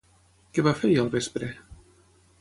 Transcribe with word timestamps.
Què 0.55 0.63
va 0.69 0.73
fer 0.79 0.89
ahir 0.89 0.97
al 1.03 1.13
vespre? 1.17 1.51